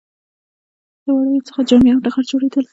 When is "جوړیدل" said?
2.31-2.65